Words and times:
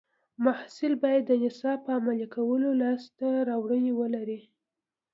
محصل 0.43 0.93
باید 1.03 1.23
د 1.27 1.31
نصاب 1.43 1.77
په 1.85 1.91
عملي 1.97 2.27
کولو 2.35 2.69
لاسته 2.81 3.27
راوړنې 3.49 3.93
ولري. 3.99 4.39